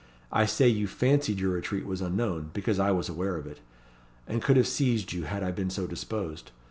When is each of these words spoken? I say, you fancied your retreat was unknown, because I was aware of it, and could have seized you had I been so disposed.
I 0.31 0.47
say, 0.47 0.67
you 0.67 0.87
fancied 0.87 1.39
your 1.39 1.51
retreat 1.51 1.85
was 1.85 2.01
unknown, 2.01 2.49
because 2.53 2.79
I 2.79 2.89
was 2.89 3.07
aware 3.07 3.35
of 3.37 3.45
it, 3.45 3.59
and 4.25 4.41
could 4.41 4.57
have 4.57 4.65
seized 4.65 5.13
you 5.13 5.25
had 5.25 5.43
I 5.43 5.51
been 5.51 5.69
so 5.69 5.85
disposed. 5.85 6.49